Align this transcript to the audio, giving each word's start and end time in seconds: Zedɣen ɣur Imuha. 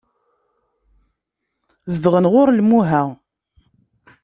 Zedɣen 1.93 2.29
ɣur 2.33 2.47
Imuha. 2.61 3.03